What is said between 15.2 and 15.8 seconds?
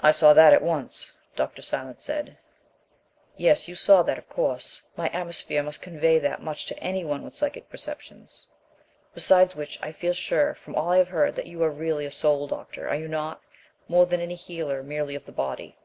the body?"